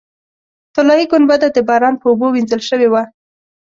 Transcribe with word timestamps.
طلایي 0.75 1.05
ګنبده 1.11 1.47
د 1.53 1.57
باران 1.69 1.95
په 1.99 2.05
اوبو 2.09 2.27
وینځل 2.31 2.61
شوې 2.69 2.87
وه. 2.89 3.03